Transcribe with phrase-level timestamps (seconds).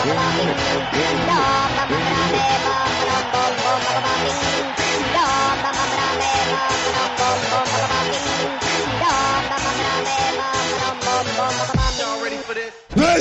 [0.04, 1.51] Good night.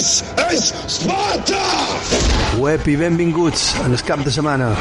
[0.01, 1.61] This is Sparta!
[2.57, 4.71] Web i benvinguts en el cap de semana.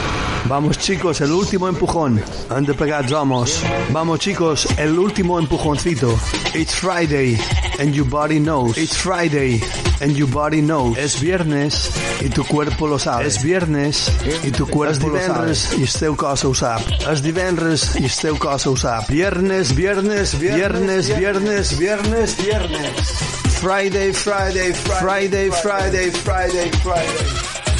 [0.48, 2.22] Vamos chicos, el último empujón.
[2.48, 3.62] Han de pegar vamos.
[3.90, 6.18] Vamos chicos, el último empujoncito.
[6.54, 7.36] It's Friday
[7.78, 8.78] and your body knows.
[8.78, 9.60] It's Friday
[10.00, 10.96] and your body knows.
[10.96, 11.90] Es viernes
[12.22, 13.26] y tu cuerpo lo sabe.
[13.26, 14.10] Es viernes
[14.42, 15.52] i tu cuerpo lo sabe.
[15.52, 16.80] És divendres i el teu cos ho sap.
[17.12, 19.10] És divendres i el teu cos ho sap.
[19.10, 23.39] Viernes, viernes, viernes, viernes, viernes, viernes.
[23.60, 27.24] Friday, Friday, Friday, Friday, Friday, Friday.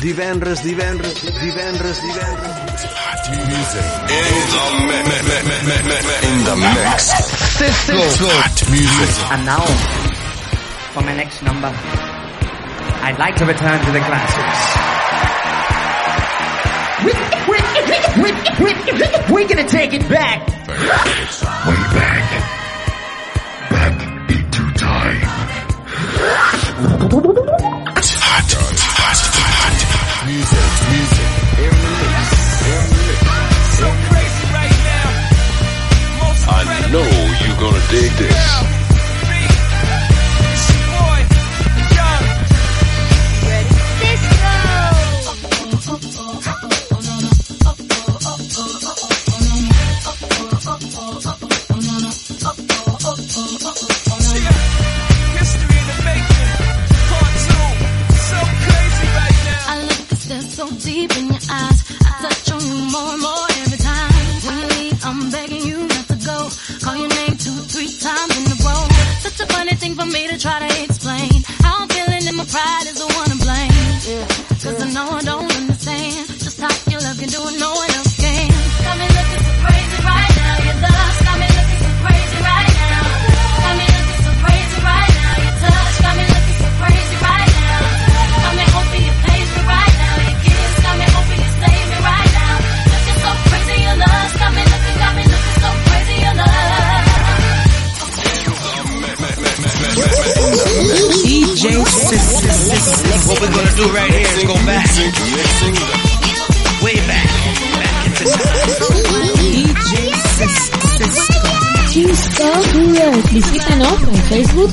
[0.05, 2.61] Divendres, divendres, divendres, divendres.
[3.31, 3.87] Music.
[4.11, 7.01] In the mi- mi- mi- mi- mi- mi- mi- in the mix.
[7.57, 8.29] Cisco.
[8.29, 9.33] Hot music.
[9.33, 9.65] And now,
[10.93, 11.73] for my next number,
[13.03, 14.61] I'd like to return to the classics.
[19.31, 20.47] We're gonna take it back.
[20.69, 21.05] Way back.
[21.95, 22.60] Back
[27.11, 30.27] Hot, hot, hot.
[30.27, 31.27] Music, music.
[36.47, 37.09] I know
[37.47, 38.80] you're gonna dig this.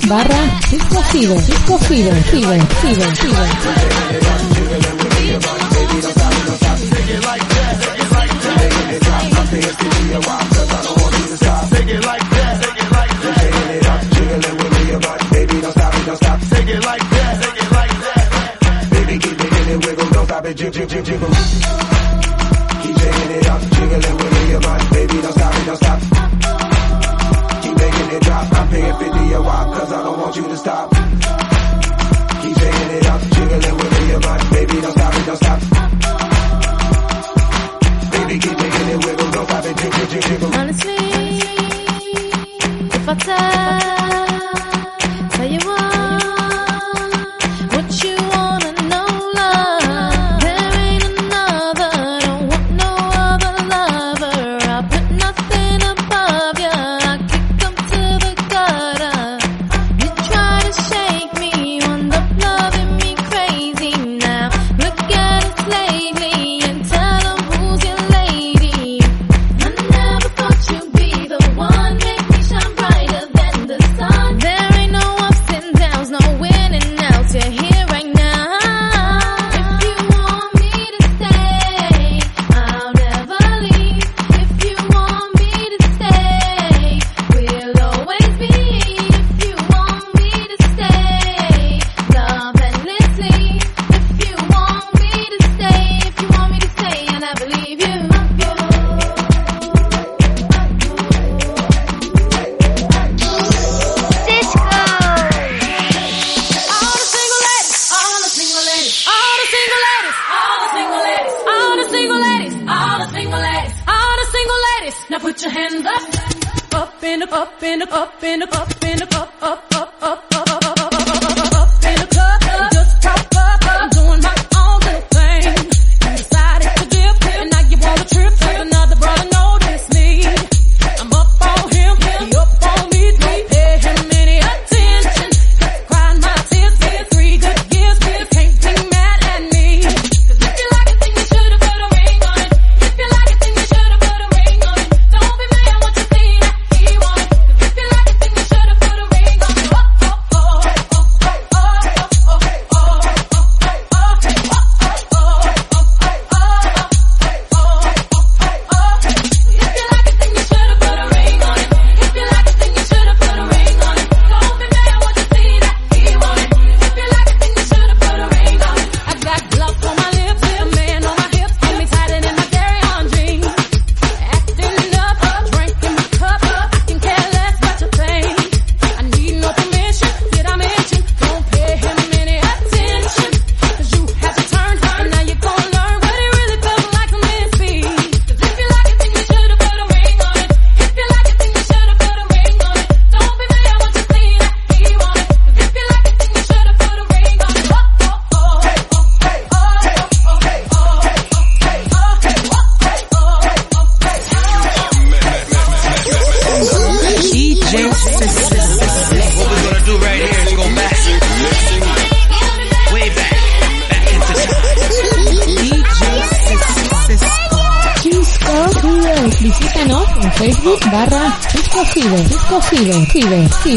[0.07, 1.44] Barra Cisco Fever.
[1.44, 2.13] Cisco Fever.
[2.24, 2.65] Fever.
[2.65, 3.15] Fever.
[3.15, 4.27] Fever.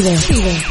[0.01, 0.70] 一位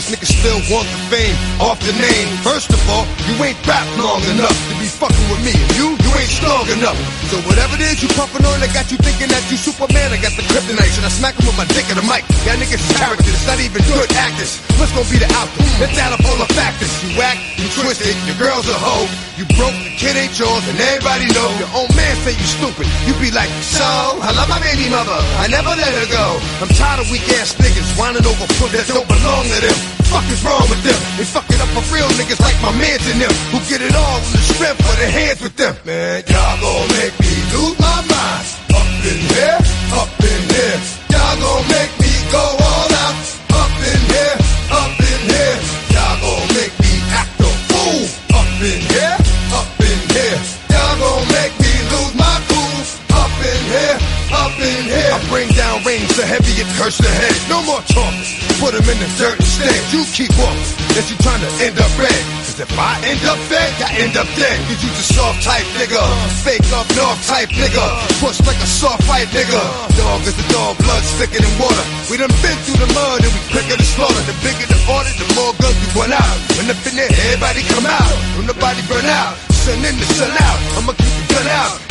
[0.11, 2.27] Niggas still want the fame off the name.
[2.43, 5.55] First of all, you ain't rap long enough to be fucking with me.
[5.79, 6.99] You, you ain't strong enough.
[7.31, 10.11] So whatever it is you puffin' on, I got you thinking that you Superman.
[10.11, 10.91] I got the kryptonite.
[10.91, 12.27] Should I smack him with my dick in the mic?
[12.43, 14.59] Y'all niggas is characters, not even good actors.
[14.75, 15.63] What's gonna be the outcome?
[15.79, 16.91] Let's add up all the factors.
[17.07, 19.07] You whack, you twisted, your girl's a hoe.
[19.39, 21.47] You broke, the kid ain't yours, and everybody know.
[21.55, 22.83] Your own man say you stupid.
[23.07, 23.87] You be like, so,
[24.19, 25.15] I love my baby mother.
[25.39, 26.35] I never let her go.
[26.59, 30.00] I'm tired of weak ass niggas whining over foot that don't belong to them.
[30.11, 30.99] Fuck is wrong with them?
[31.15, 34.19] They fucking up for real niggas like my mans and them who get it all
[34.19, 35.71] in the strength of their hands with them.
[35.87, 38.43] Man, y'all gon' make me lose my mind.
[38.75, 39.59] Up in here,
[39.95, 40.79] up in here.
[41.15, 43.23] Y'all gon' make me go all out.
[43.55, 44.35] Up in here,
[44.75, 45.57] up in here.
[45.95, 48.03] Y'all gon' make me act a fool.
[48.35, 49.15] Up in here,
[49.55, 50.39] up in here.
[50.75, 52.83] Y'all gon' make me lose my cool.
[53.15, 53.95] Up in here,
[54.35, 55.11] up in here.
[55.15, 57.31] I bring down rain so heavy it hurts the head.
[57.47, 58.50] No more talking.
[58.61, 59.73] Put 'em in the dirt instead.
[59.89, 60.69] You keep walking.
[60.93, 62.21] That you trying to end up red.
[62.45, 64.57] Cause if I end up dead, I end up dead.
[64.69, 65.97] Cause you the soft type nigga.
[66.45, 67.85] Fake up north type nigga.
[68.21, 69.61] Push like a soft fight nigga.
[69.97, 71.85] Dog is the dog, blood thicker than water.
[72.09, 74.21] We done been through the mud and we quicker to slaughter.
[74.29, 76.37] The bigger the order, the more guns we run out.
[76.53, 78.13] When up in there, everybody come out.
[78.37, 79.41] When nobody burn out.
[79.65, 80.59] Sun in the sun out.
[80.77, 81.90] I'ma keep the gun out.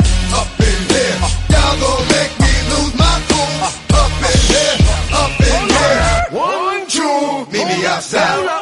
[8.13, 8.60] meet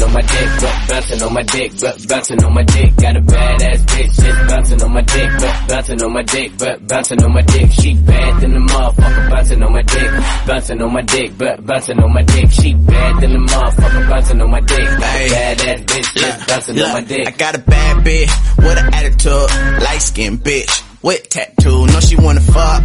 [0.00, 2.96] Bouncing on my dick, but bouncing on my dick, but bouncing on my dick.
[2.96, 6.88] Got a badass bitch, just bouncing on my dick, but bouncing on my dick, but
[6.88, 7.70] bouncing on my dick.
[7.72, 10.10] She bad than the motherfucker, bouncing on my dick,
[10.46, 12.50] bouncing on my dick, but bouncing on my dick.
[12.50, 14.88] She bad than the motherfucker, bouncing on my dick.
[14.88, 17.26] Got a badass bitch, just bouncing on my dick.
[17.28, 21.86] I got a bad bitch with an attitude, light skinned bitch with tattoo.
[21.86, 22.82] Know she wanna fuck,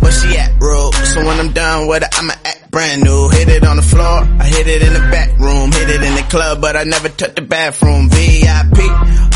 [0.00, 0.94] but she act rude.
[0.94, 3.28] So when I'm done with her, I'ma act brand new.
[3.28, 6.14] Hit it on the floor, I hit it in the back room, hit it in
[6.18, 8.10] the club, but I never touch the bathroom.
[8.10, 8.82] VIP,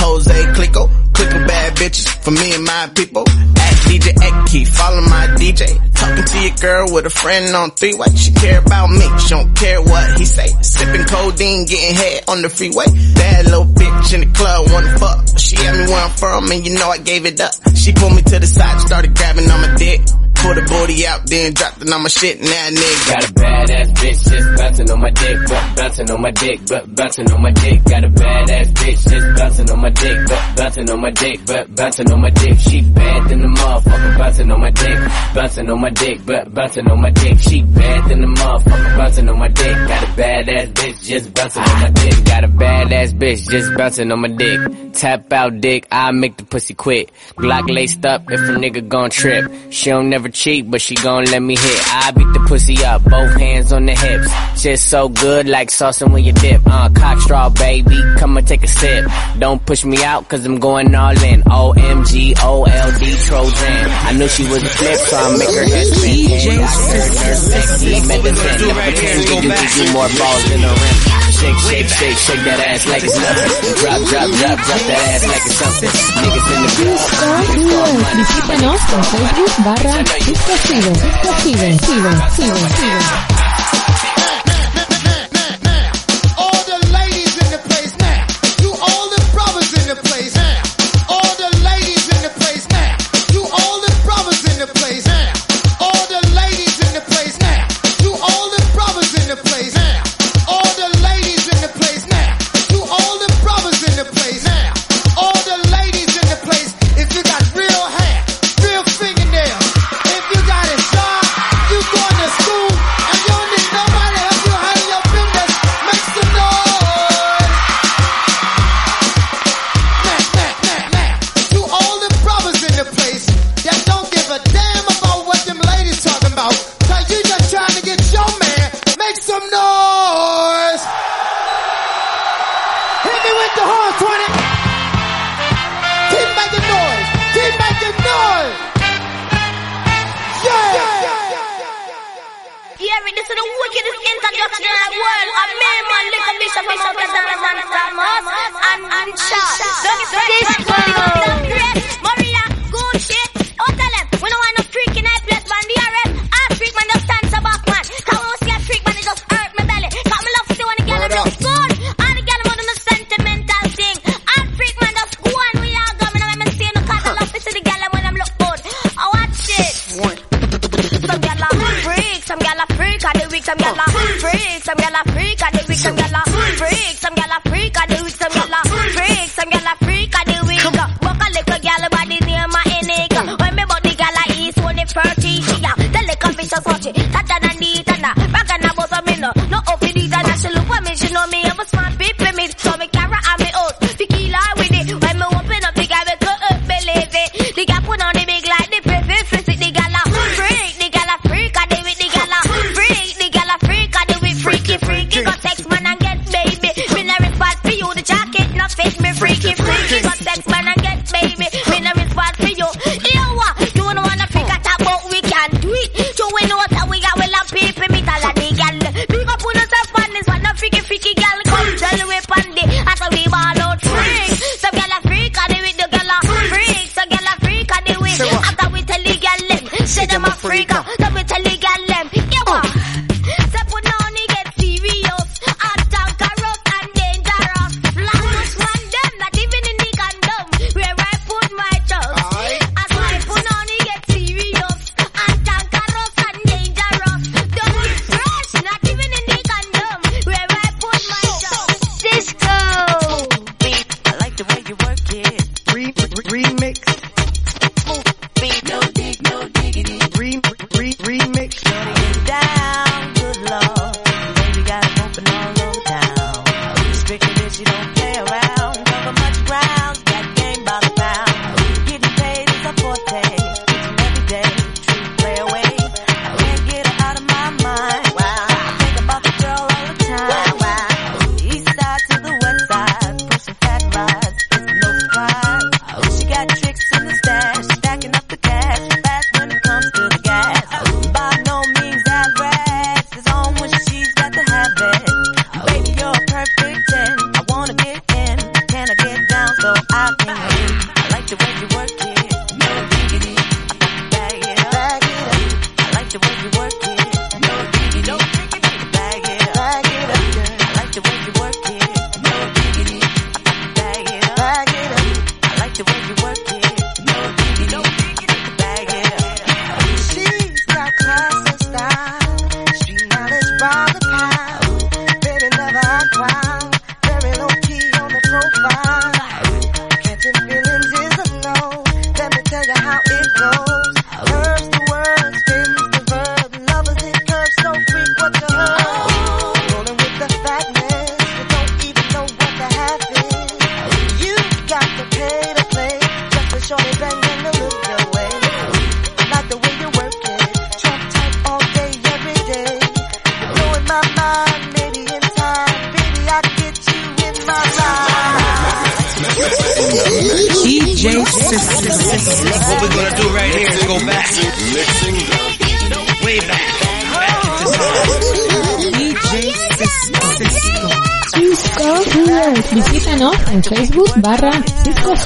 [0.03, 3.23] Jose Clico, clicking bad bitches for me and my people.
[3.23, 5.71] At DJ Eki, follow my DJ.
[5.95, 8.11] Talking to your girl with a friend on three way.
[8.17, 10.49] She care about me, she don't care what he say.
[10.61, 12.91] Sipping codeine, getting head on the freeway.
[13.15, 15.39] Bad little bitch in the club, wanna fuck.
[15.39, 17.55] She asked me where I'm from, and you know I gave it up.
[17.77, 20.03] She pulled me to the side, started grabbing on my dick.
[20.43, 22.41] Pull the booty out, then dropped it on my shit.
[22.41, 26.31] Now nigga Got a badass bitch just bouncing on my dick, but bouncing on my
[26.31, 27.85] dick, but bouncing on my dick.
[27.85, 31.75] Got a badass bitch just bouncing on my dick, but bouncing on my dick, but
[31.75, 32.59] bouncing on my dick.
[32.59, 34.99] She bad than the motherfucker, bouncing on my dick,
[35.35, 37.39] bouncing on my dick, but bouncing on my dick.
[37.39, 39.77] She bad than the motherfucker, bouncing on my dick.
[39.89, 42.25] Got a badass bitch just bouncing on my dick.
[42.25, 44.93] Got a badass bitch just bouncing on my dick.
[44.93, 47.11] Tap out dick, I make the pussy quit.
[47.37, 49.51] Glock laced up if a nigga gon' trip.
[49.71, 51.81] She don't never cheat, but she gon' let me hit.
[51.93, 54.29] I beat the pussy up, both hands on the hips.
[54.63, 56.63] Just so good like saucing when you dip.
[56.67, 59.07] Uh, cock straw, baby, come and take a sip.
[59.39, 61.43] Don't push me out, cause I'm going all in.
[61.43, 63.91] OMG, OLD, Trojan.
[64.09, 66.15] I knew she was a flip, so I make her head spin.
[66.29, 66.69] DJ
[67.39, 68.75] Sexy medicine.
[68.75, 70.97] Pretend you give you more balls than a rim.
[71.39, 73.53] Shake, shake, shake, shake that ass like it's nothing.
[73.79, 75.93] Drop, drop, drop, drop that ass like it's something.
[76.19, 77.89] Niggas in the Cisco Fever.
[78.19, 80.95] Visítanos en Facebook barra Cisco Fever.
[80.95, 81.79] Cisco Fever.
[81.79, 82.31] Fever.
[82.31, 82.69] Fever.
[82.69, 83.29] Fever.
[83.33, 83.38] All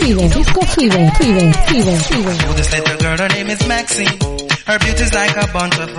[0.02, 0.28] Fever.
[0.30, 1.10] Cisco Fever.
[1.14, 1.52] Fever.
[1.52, 1.96] Fever.
[1.96, 2.36] Fever.
[2.48, 4.18] Oh, this little girl, her name is Maxine.
[4.66, 5.94] Her beauty's like a bunch of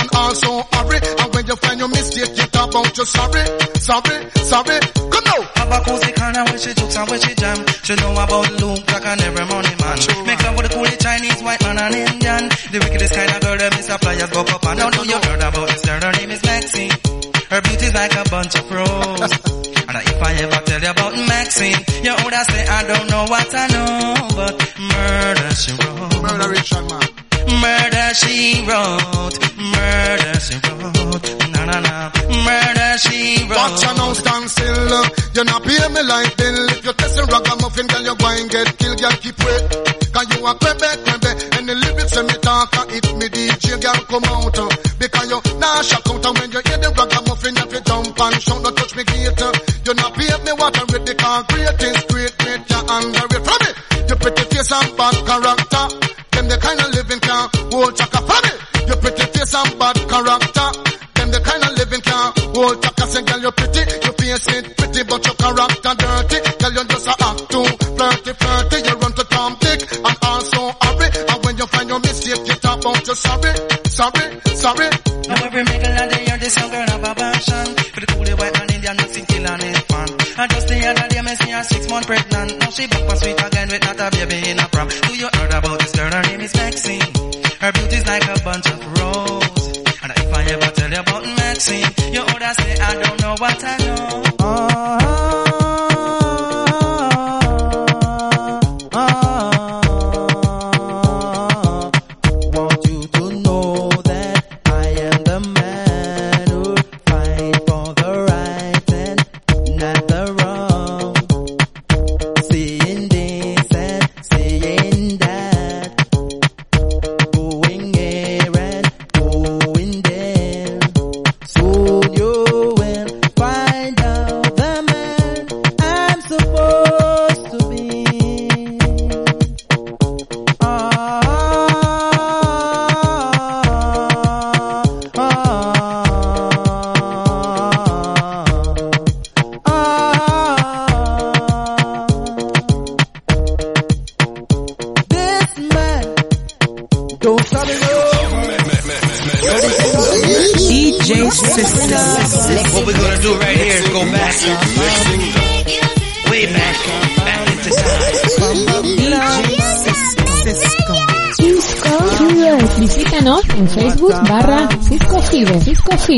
[0.00, 0.98] and also hurry.
[1.20, 3.44] And when you find your mistake, you talk about you sorry,
[3.78, 4.16] sorry,
[4.48, 4.78] sorry.
[5.12, 5.40] Come now.
[5.60, 7.58] Have a cozy corner where she jokes and where she jam.
[7.84, 9.98] She know about Luke, Jack and every money man.
[10.26, 12.42] Make love with the coolie Chinese, white man and Indian.
[12.72, 13.96] The wickedest kind of girl that Mr.
[14.00, 16.92] Flyers go up and now know you heard about this girl, her name is Maxine.
[17.50, 19.32] Her beauty's like a bunch of roses.
[19.88, 23.48] and if I ever tell you about Maxine, you would say I don't know what
[23.54, 26.22] I know, but murder she wrote.
[26.22, 27.08] Murder Richard, man.
[27.60, 29.34] Murder she wrote.
[29.58, 31.26] Murder she wrote.
[31.50, 31.94] Na na na.
[32.46, 33.58] Murder she wrote.
[33.58, 34.94] Watch you now stand still.
[34.94, 36.68] uh, You not pay me like bill.
[36.70, 39.62] If you're testing ragamuffin, girl, you go and get killed, girl, keep wait.
[40.14, 41.30] Cause you a crebe, crebe.
[41.70, 44.58] And the lyrics when me talk, uh, it me DJ, girl, come out.
[44.58, 44.66] uh,
[44.98, 48.58] Because you nah shock out, and when you hear the ragamuffin, you jump and shout,
[48.58, 49.38] don't touch me gate.
[49.38, 49.52] uh.
[49.86, 53.22] You not pay me water with the concrete, is great, you under.
[53.46, 53.70] From me,
[54.02, 55.84] you pretty face and bad character.
[56.34, 58.18] Them the kind of living can hold chaka.
[58.18, 58.52] From me,
[58.90, 60.68] you pretty face and bad character.
[61.14, 63.04] Them the kind of living can hold chaka.
[63.14, 65.92] Say, girl, you pretty, you face it pretty, but your character
[72.80, 73.52] about you sorry,
[73.88, 74.88] sorry, sorry.
[75.28, 77.66] Now every middle of the year, this young girl have a passion.
[77.92, 80.08] For the coolie white man Indian mixing kill and his fan.
[80.40, 82.58] And just the other day, me see her six months pregnant.
[82.58, 85.28] Now she back for sweet again with not a baby in a prom Do you
[85.28, 86.10] heard about this girl?
[86.10, 87.10] Her name is Maxine.
[87.60, 89.76] Her beauty's like a bunch of roses.
[90.02, 93.60] And if I ever tell you about Maxine You would say I don't know what
[93.60, 94.10] I know.
[94.40, 95.49] Want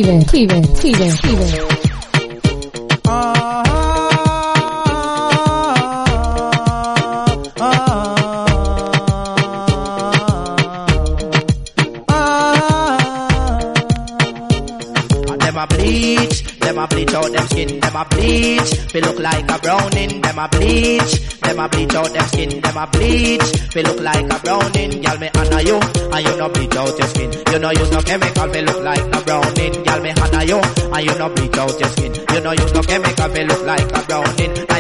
[0.03, 0.21] Fever.
[0.33, 0.63] Fever.
[0.81, 1.11] Fever.
[1.23, 1.83] Fever.
[20.23, 23.12] Them a bleach, them a bleach out them skin, them a bleach.
[31.23, 32.13] No bleach out your skin.
[32.15, 34.03] You no use no chemical, they look like a.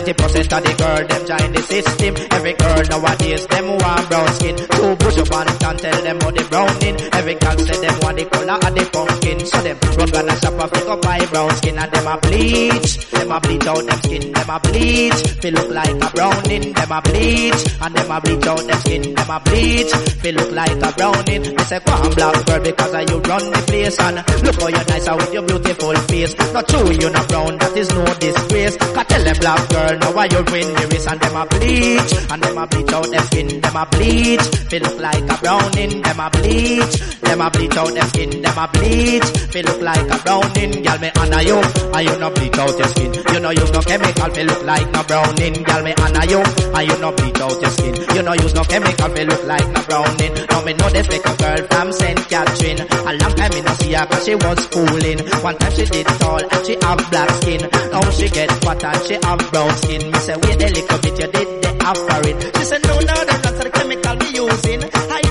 [0.02, 2.14] Ninety percent of the girl them join the system.
[2.34, 4.56] Every girl nowadays them want brown skin.
[4.56, 6.98] Two push up and tell them how they browning.
[7.14, 9.78] Every girl say them want the color of the pumpkin, so them
[10.10, 13.10] gonna shop a pick up buy brown skin and them a bleach.
[13.10, 15.20] Them a bleach out them skin, them a bleach.
[15.40, 17.60] Feel look like a browning, them a bleach.
[17.80, 19.92] And them a bleach out them skin, them a bleach.
[20.22, 21.42] Feel look like a browning.
[21.42, 24.84] They say go on black girl because you run the place and look how you
[24.88, 26.34] nice with your beautiful face.
[26.52, 28.76] Not true you not brown, that is no disgrace.
[28.76, 32.12] Cause tell them black girl now why you win the race and them a bleach.
[32.30, 34.46] And them a bleach out them skin, them a bleach.
[34.68, 36.94] Feel look like a browning, them a bleach.
[37.22, 39.21] Them a bleach out them skin, them a bleach.
[39.52, 41.58] Feel look like a browning, girl me honor you.
[41.58, 43.12] and you no bleach out your skin.
[43.32, 45.54] You no use no chemical, me look like no browning.
[45.62, 47.94] Girl, me honor you, and you no bleach out your skin.
[48.14, 50.34] You no use no chemical, me look like no browning.
[50.50, 52.18] Now me know this little girl from St.
[52.28, 52.80] Catherine.
[52.80, 55.18] A long time me no see her 'cause she was schooling.
[55.42, 57.60] One time she did tall and she have black skin.
[57.92, 60.10] Now she get fat and she have brown skin.
[60.10, 62.38] Me say wait a little bit, you did the offering.
[62.56, 64.82] She said no, no, that's not the chemical me using.
[65.16, 65.21] I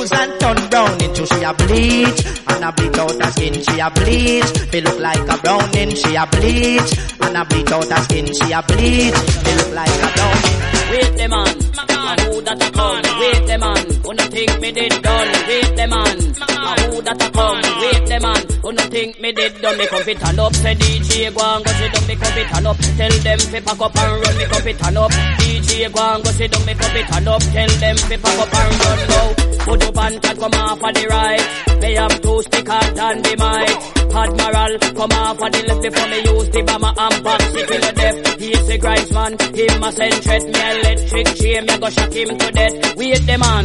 [0.00, 3.54] me and turn brown into she a bleach and a bleach out her skin.
[3.62, 5.94] She a bleach, me look like a browning.
[5.94, 8.26] She a bleach and a bleach out her skin.
[8.26, 10.56] She a bleach, me look like a browning.
[10.90, 11.56] Wait the man,
[11.88, 13.02] a who that a come?
[13.20, 15.28] Wait the man, who no think me did done?
[15.48, 17.56] Wait the man, a who that a come?
[17.80, 19.78] Wait the man, who no think me did done?
[19.78, 22.06] Me come fit turn up, say DJ go and go sit down.
[22.06, 24.36] Me come fit turn up, tell them fi pack up and run.
[24.36, 25.10] Me come fit turn up,
[25.40, 26.66] DJ go and go sit down.
[26.66, 29.50] Me come fit turn up, tell them fi pack up and run now.
[29.64, 31.80] Put up and chat come off of the right.
[31.80, 34.00] They have two stickers and the mic.
[34.10, 37.80] Admiral come off of the left before me use the bomber and box it till
[37.80, 38.40] the death.
[38.40, 40.42] He's a grinds man, him a send threat.
[40.44, 42.96] Me electric chain, me go shock him to death.
[42.96, 43.64] Wait the man,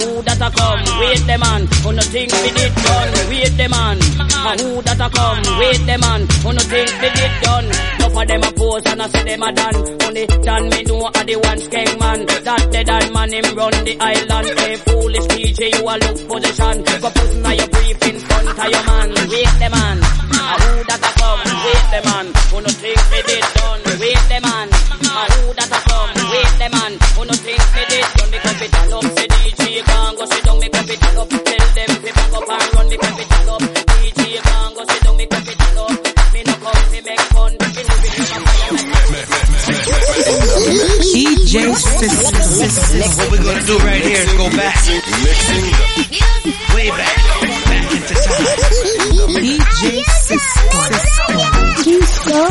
[0.00, 0.82] who that a come?
[1.00, 3.12] Wait the man, who no think me did done?
[3.30, 5.42] Wait the man, a who that a come?
[5.58, 7.68] Wait the man, who no think me did done?
[7.98, 9.76] Enough of them a pose and I say them a done.
[10.06, 12.20] Only done me know a the one skeng man.
[12.26, 14.48] That dead and man him run the island.
[14.58, 16.76] Hey foolish DJ, you a look position.
[17.02, 19.08] Go put now your brief in front of your man.
[19.32, 21.42] Wait the man, a who that a come?
[21.66, 23.41] Wait the man, who no think me did
[42.02, 43.22] DJ Cisco.
[43.22, 44.74] What we're gonna do right here is go back.
[46.74, 47.16] Way back.
[47.70, 48.42] Back into time.
[49.38, 50.78] DJ Cisco.
[51.84, 52.42] Cisco.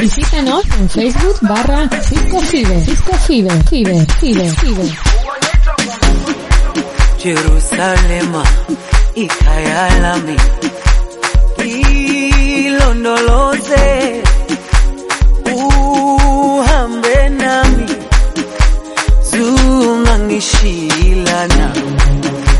[0.00, 2.80] Visítanos en Facebook barra Cisco Fever.
[2.84, 3.64] Cisco Fever.
[3.64, 4.06] Fever.
[4.20, 4.50] Fever.
[4.60, 4.88] Fever.
[7.18, 8.44] Jerusalema
[9.16, 10.36] ikhaya lami
[12.66, 14.22] ilondoloze
[20.38, 21.72] zungangishilana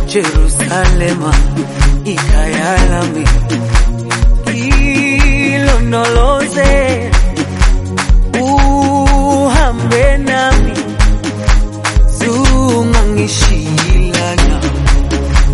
[0.07, 1.35] Jerusalema
[2.05, 3.25] ikhaya lami
[5.55, 7.11] ilondoloze
[8.41, 10.73] uhambe nami
[12.19, 14.61] zungangishilana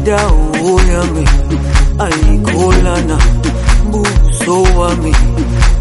[0.04, 1.28] dawo yami
[1.98, 3.18] ayikholana
[3.90, 5.14] buso wami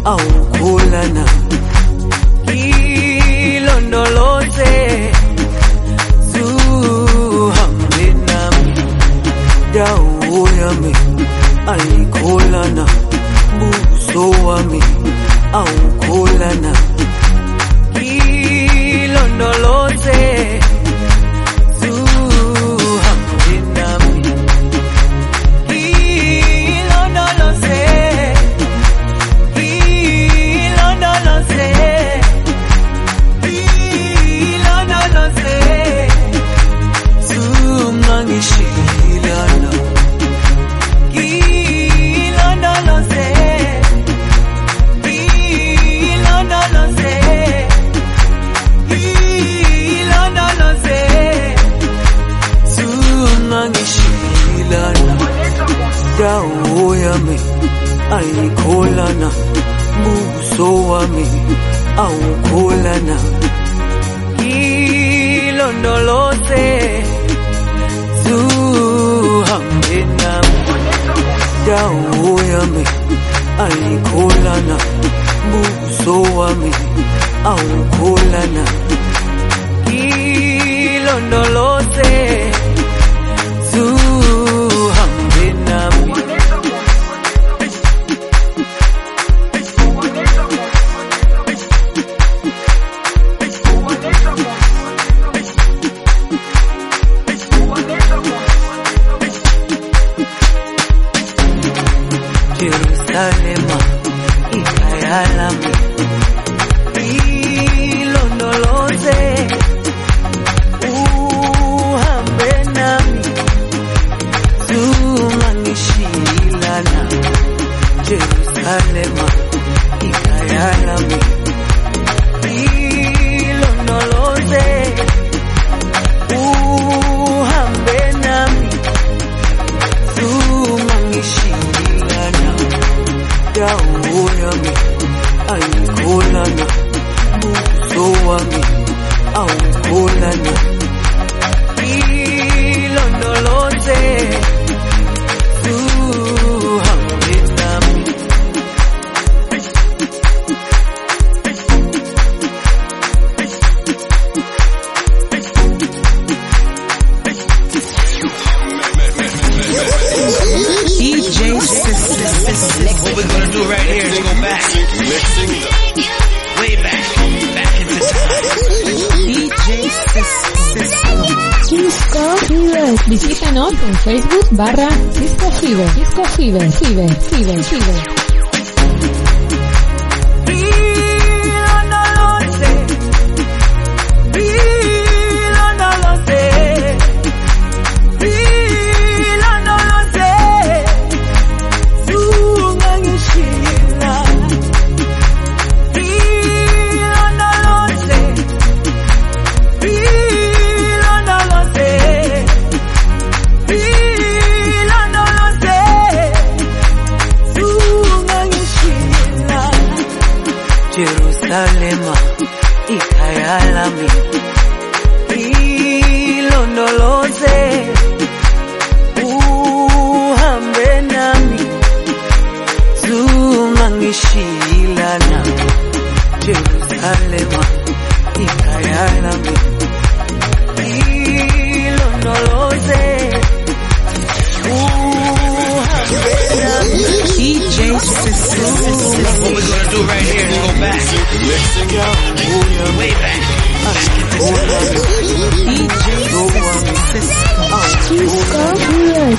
[0.04, 1.24] awukholana.
[3.54, 4.93] Ilondoloze
[10.74, 10.92] dawo yami
[11.72, 12.84] ayikholana
[13.58, 14.80] buso wami
[15.52, 16.72] awukholana
[18.02, 19.83] ilondoloze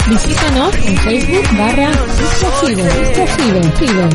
[0.07, 1.91] Visítanos en Facebook barra.
[2.61, 2.91] Fever.
[3.75, 4.09] Fever.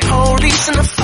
[0.00, 0.97] Police and the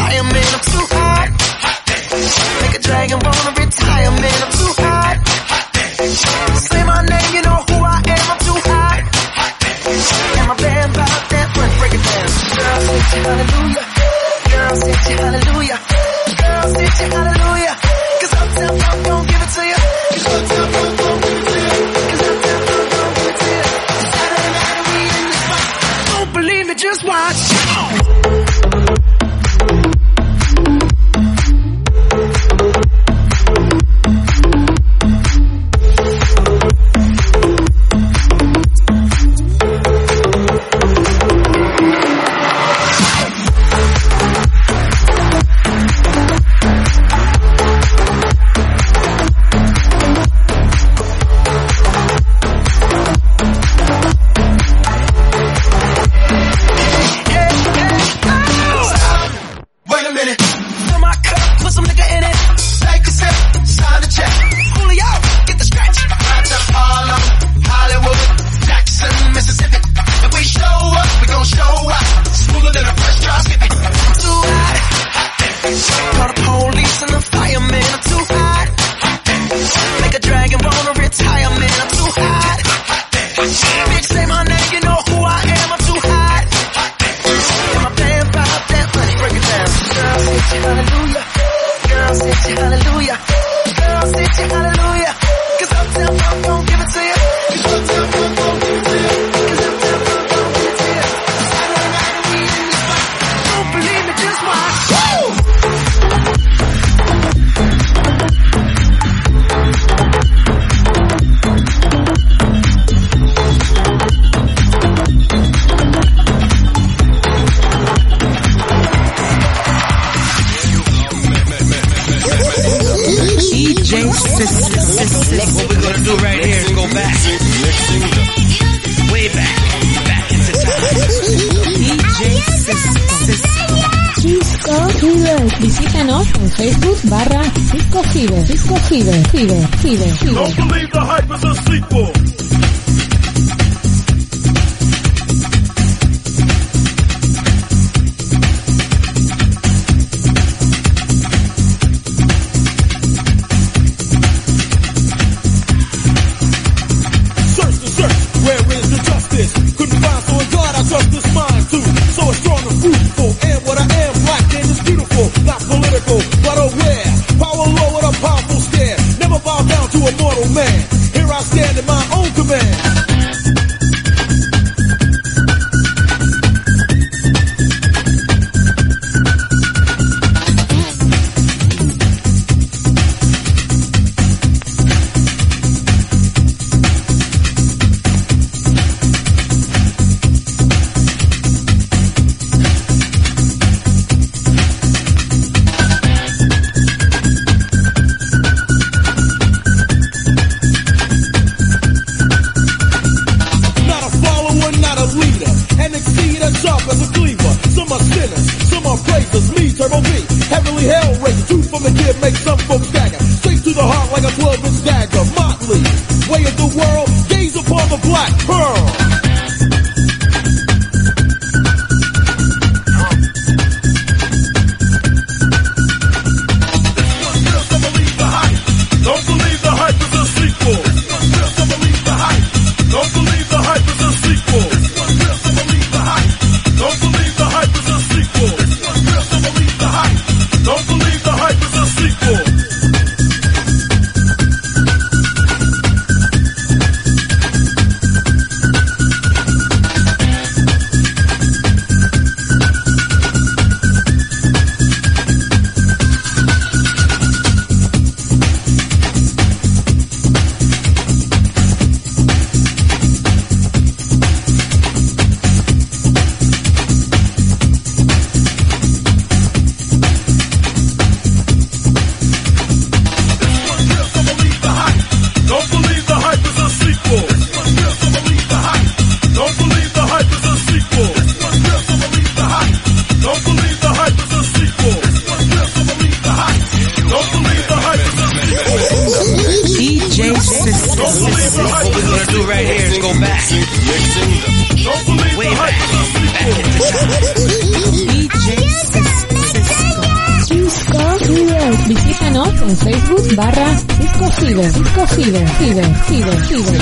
[302.25, 303.68] Búscanos en Facebook barra
[304.00, 306.81] Disco Fever, Disco Fever, Fever, Fever, Fever.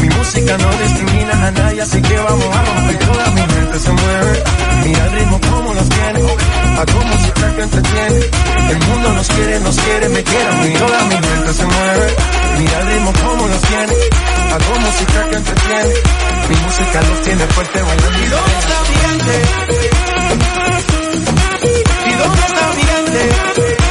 [0.00, 2.98] Mi música no discrimina a nadie, así que vamos a romper.
[2.98, 4.42] Toda mi mente se mueve,
[4.86, 6.20] mira el ritmo como los tiene,
[6.78, 8.20] hago música que entretiene.
[8.70, 10.72] El mundo nos quiere, nos quiere, me quiere a mí.
[10.72, 12.16] Toda mi mente se mueve,
[12.60, 13.92] mira el ritmo como los tiene,
[14.54, 15.94] hago música que entretiene.
[16.48, 18.36] Mi música los tiene fuerte bailando.
[20.14, 20.17] ¿Y?
[23.10, 23.87] Yeah.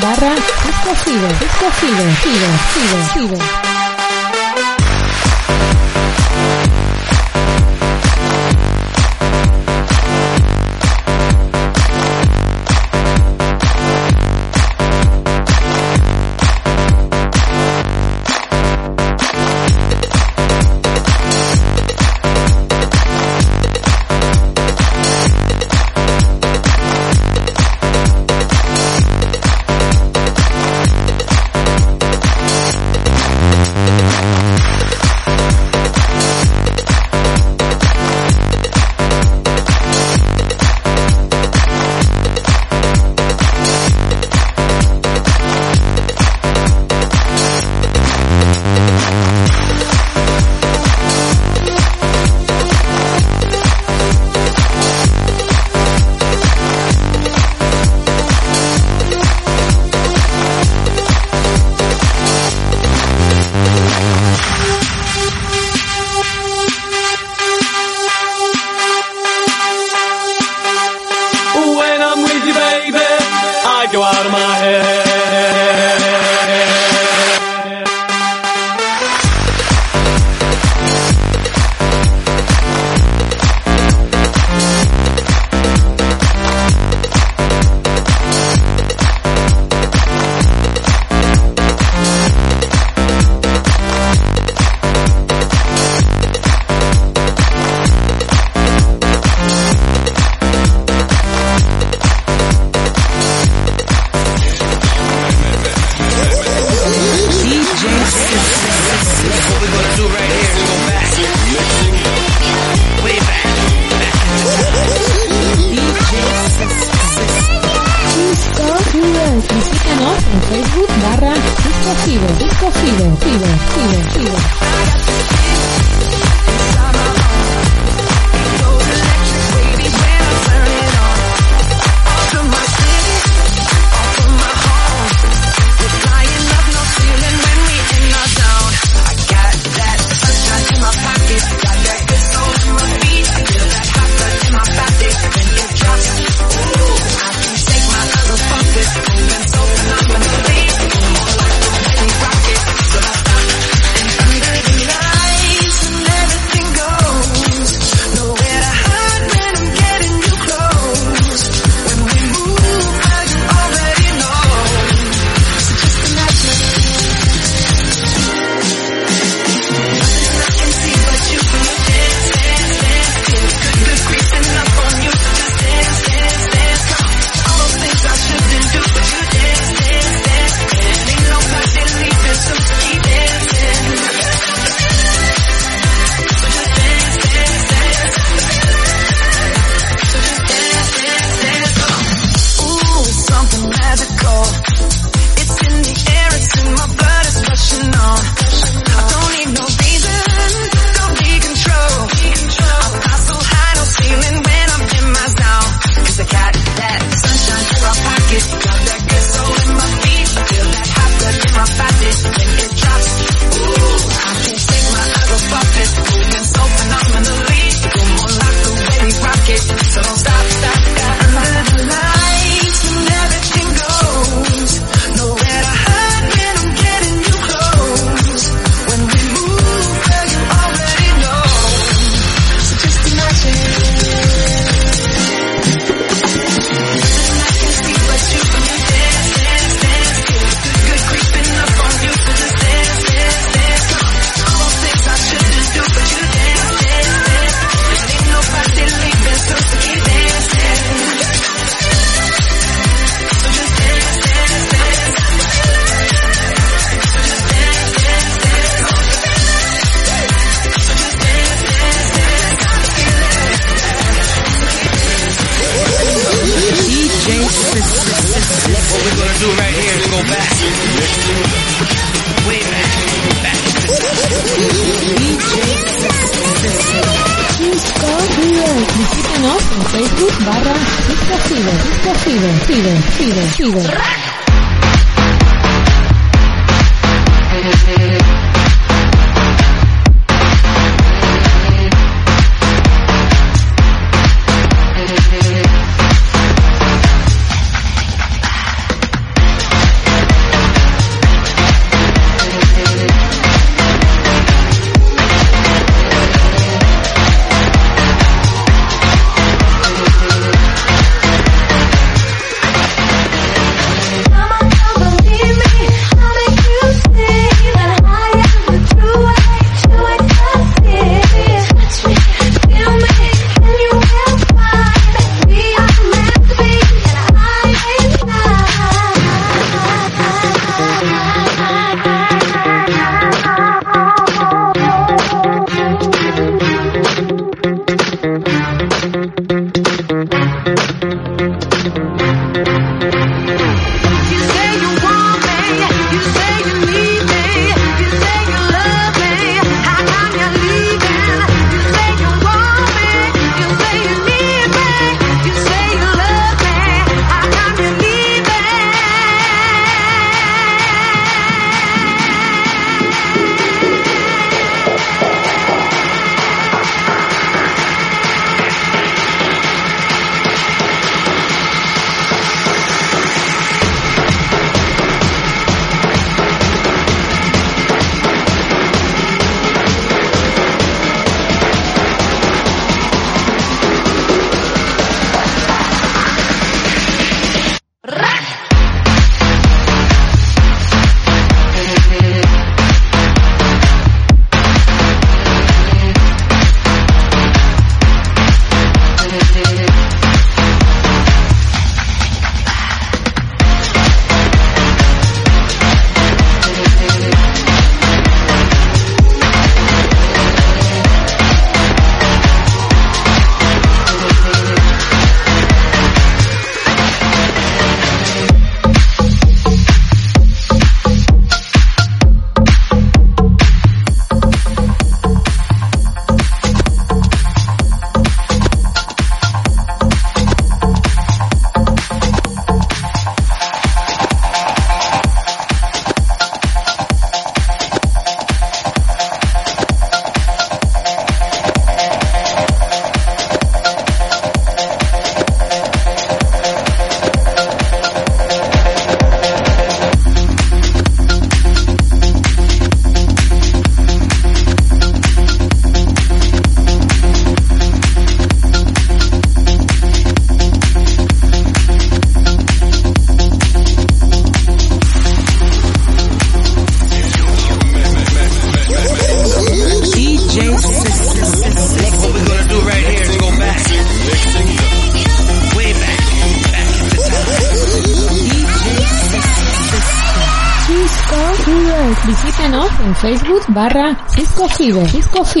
[0.00, 0.34] Barra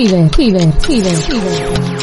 [0.04, 0.28] Fever.
[0.36, 0.70] Fever.
[0.82, 1.14] Fever.
[1.16, 1.93] Fever.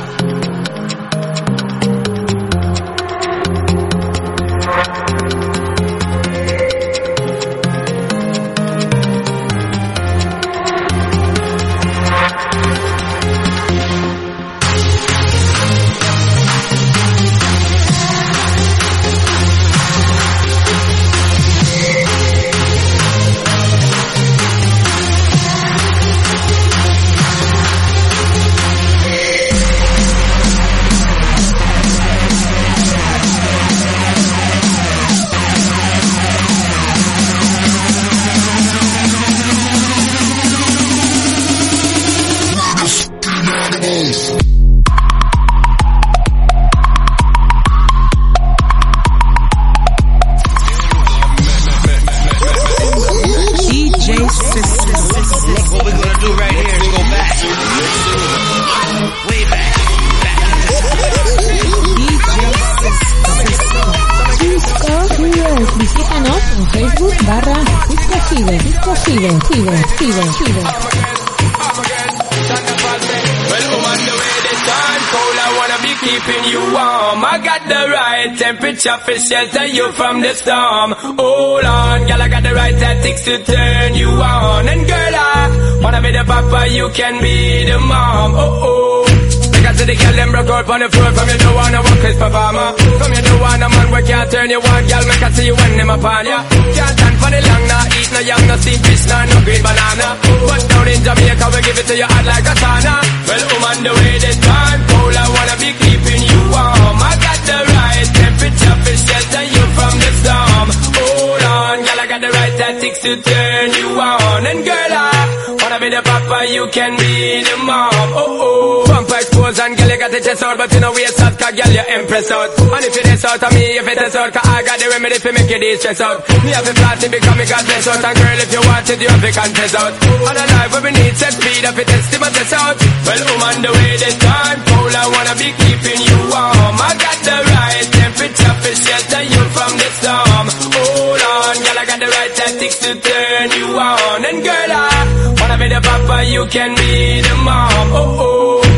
[78.81, 80.91] Temperature for shelter you from the storm.
[81.17, 84.67] Hold on, girl, I got the right tactics to turn you on.
[84.67, 88.33] And girl, I wanna be the papa, you can be the mom.
[88.35, 89.05] Oh oh.
[89.51, 91.11] Because to the girl them broke out on the floor.
[91.13, 92.69] From you don't wanna work as performer.
[92.97, 94.81] From you don't want a man where can't turn you on.
[94.89, 96.39] Girl, make I see you when them upon ya.
[96.49, 99.61] Can't stand for the long, nah Eat no yam, no steamed fish, nah No green
[99.61, 100.09] banana.
[100.49, 102.93] But down in Jamaica we give it to you hot like a sauna.
[103.29, 106.97] Well, I'm the way this time Cold, I wanna be keeping you warm.
[106.97, 108.07] I got the right.
[108.21, 110.67] Temperature for shelter you from the storm.
[110.95, 114.41] Hold on, girl, I got the right tactics to turn you on.
[114.47, 118.07] And girl, I wanna be the papa, you can be the mom.
[118.15, 118.85] Oh, oh.
[118.87, 121.53] Vampire expose and girl, you got the chest out But you know waist out, cause
[121.53, 122.49] girl, you impress out.
[122.59, 124.87] And if it is out of me, if it is out Cause I got the
[124.89, 126.17] remedy for make you de-stress out.
[126.43, 128.03] Me have a to become me God bless out.
[128.03, 129.93] And girl, if you want it, you have to confess out.
[130.01, 132.75] And a life where we need set speed If it is, test out.
[133.05, 136.75] Well, I'm on the way this time Cold, I wanna be keeping you warm.
[136.79, 140.45] I got the right temperature for shelter you from the storm.
[140.73, 144.25] Hold on, girl, I got the right tactics to turn you on.
[144.25, 147.87] And girl, I wanna be the papa, you can be the mom.
[147.93, 148.71] Oh, oh.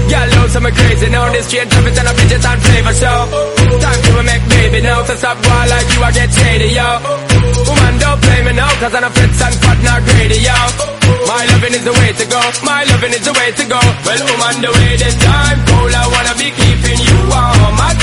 [0.44, 3.14] Know some crazy now This straight traffic and a bitches and flavor so.
[3.80, 6.90] Time to make baby now So stop war like you, I get shady, yo.
[7.64, 9.56] Woman, don't play me now Cause I'm a fits and
[9.88, 10.58] not greedy, yo.
[11.32, 13.80] My loving is the way to go My loving is the way to go.
[14.04, 17.80] Well, I'm the way this time Cold, I wanna be keeping you warm.
[17.80, 18.03] I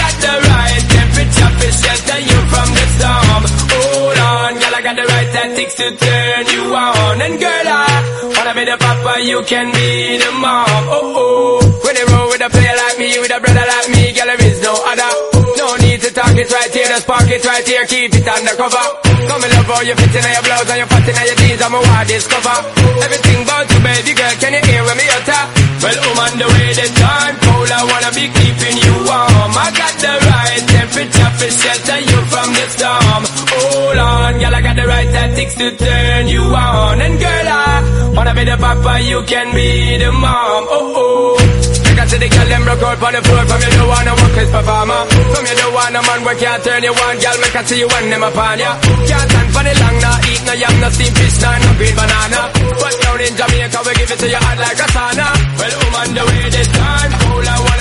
[1.58, 5.86] for shelter you from the storm Hold on, girl, I got the right tactics to
[5.96, 7.20] turn you on.
[7.22, 10.84] And girl, I wanna be the papa, you can be the mom.
[10.90, 11.80] Oh, oh.
[11.84, 14.42] When you roll with a player like me With a brother like me, girl, there
[14.46, 15.10] is no other.
[15.58, 18.86] No need to talk it right here Just park it right here, keep it undercover.
[19.26, 21.60] Come and love how you fit in your blouse And you fat in your jeans
[21.62, 22.56] I'm a wild discover.
[23.04, 25.42] Everything about you, baby girl Can you hear when me utter?
[25.82, 28.79] Well, I'm on the way this time Cold, I wanna be keeping you
[29.10, 29.52] warm.
[29.66, 33.22] I got the right temperature for shelter you from the storm.
[33.50, 37.00] Hold on, girl, I got the right tactics to turn you on.
[37.00, 40.62] And girl, I wanna be the papa, you can be the mom.
[40.70, 41.70] Oh, oh.
[42.00, 43.44] Take to the girl, them broke out on the floor.
[43.50, 45.00] From you don't wanna work as performer.
[45.34, 47.14] From you don't want a man where can't turn you on.
[47.20, 48.70] Girl, make I see you when them upon ya.
[49.10, 51.94] Can't stand for the long, nah Eat no yam, no steamed fish, nah No green
[51.98, 52.40] banana.
[52.80, 55.26] But down in Jamaica, we give it to you hot like a sauna.
[55.60, 57.79] Well, on the way this time Cold, I wanna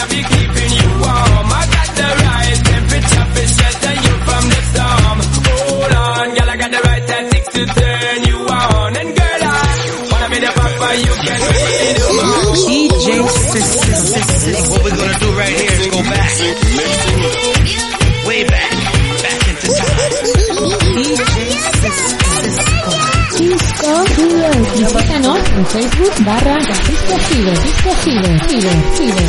[16.03, 16.31] go back.
[18.27, 18.71] Way back.
[19.23, 19.67] Back into
[23.37, 24.53] Disco Fever.
[24.77, 26.55] Visítanos en Facebook barra
[26.87, 27.57] Disco Fever.
[27.63, 28.39] Disco Fever.
[28.45, 28.77] Fever.
[28.95, 29.27] Fever.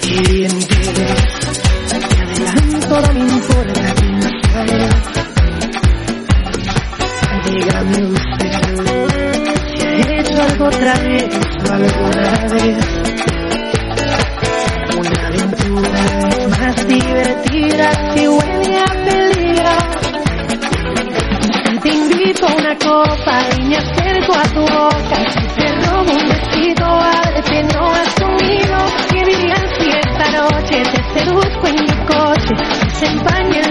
[0.00, 0.52] Fever.
[2.88, 4.76] Todo me importa quién sabe.
[7.44, 8.52] Dígame usted
[9.76, 11.28] si ha hecho algo otra vez
[11.68, 12.99] o alguna vez.
[16.98, 19.74] Divertida si huele a peligro.
[21.82, 25.18] Te invito a una copa y me acerco a tu boca,
[25.56, 28.76] te robo un besito, a que no has comido.
[29.10, 32.54] ¿Qué dirías si esta noche te seduzco en mi coche?
[32.94, 33.69] Se empañan